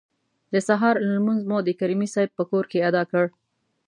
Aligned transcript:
د 0.53 0.55
سهار 0.67 0.95
لمونځ 1.13 1.41
مو 1.49 1.57
د 1.63 1.69
کریمي 1.79 2.07
صیب 2.15 2.29
په 2.37 2.43
کور 2.51 2.65
کې 2.71 2.85
ادا 2.89 3.03
کړ. 3.11 3.25